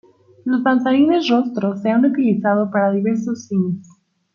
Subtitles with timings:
[0.45, 3.87] Los danzarines rostro se han utilizado para diversos fines.